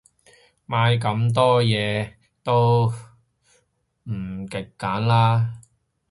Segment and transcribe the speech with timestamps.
[0.67, 2.87] 買咁多嘢，都
[4.05, 5.59] 唔極簡啦